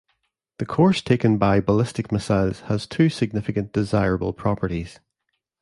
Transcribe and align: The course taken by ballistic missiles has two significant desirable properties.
The 0.57 0.65
course 0.65 0.99
taken 1.03 1.37
by 1.37 1.59
ballistic 1.59 2.11
missiles 2.11 2.61
has 2.61 2.87
two 2.87 3.07
significant 3.07 3.71
desirable 3.71 4.33
properties. 4.33 4.99